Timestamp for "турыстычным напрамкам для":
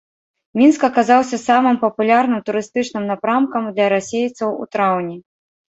2.49-3.87